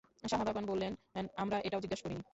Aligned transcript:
সাহাবাগণ 0.23 0.63
বললেনঃ 0.65 0.97
আমরা 1.37 1.57
এটাও 1.67 1.83
জিজ্ঞেস 1.83 2.01
করিনি। 2.03 2.21